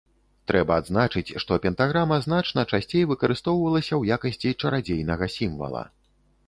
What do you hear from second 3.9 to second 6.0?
ў якасці чарадзейнага сімвала.